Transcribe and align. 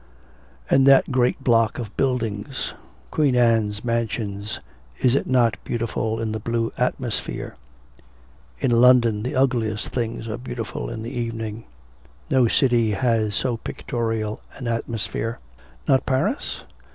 'And 0.67 0.87
that 0.87 1.11
great 1.11 1.43
block 1.43 1.77
of 1.77 1.95
buildings, 1.95 2.73
Queen 3.11 3.35
Anne's 3.35 3.83
Mansions, 3.85 4.59
is 4.99 5.13
it 5.13 5.27
not 5.27 5.63
beautiful 5.63 6.19
in 6.19 6.31
the 6.31 6.39
blue 6.39 6.73
atmosphere? 6.75 7.53
In 8.59 8.71
London 8.71 9.21
the 9.21 9.35
ugliest 9.35 9.89
things 9.89 10.27
are 10.27 10.37
beautiful 10.39 10.89
in 10.89 11.03
the 11.03 11.13
evening. 11.15 11.65
No 12.31 12.47
city 12.47 12.93
has 12.93 13.35
so 13.35 13.57
pictorial 13.57 14.41
an 14.57 14.67
atmosphere.' 14.67 15.37
'Not 15.87 16.03
Paris?' 16.07 16.63